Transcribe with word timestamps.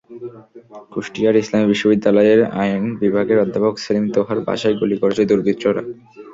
কুষ্টিয়ার 0.91 1.35
ইসলামী 1.37 1.65
বিশ্ববিদ্যালয়ের 1.71 2.41
আইন 2.61 2.83
বিভাগের 3.01 3.37
অধ্যাপক 3.39 3.73
সেলিম 3.77 4.05
তোহার 4.15 4.39
বাসায় 4.47 4.75
গুলি 4.79 4.95
করেছে 5.01 5.23
দুর্বৃত্তরা। 5.29 5.81